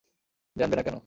জানবে 0.55 0.75
না 0.75 0.83
কেন। 0.83 0.97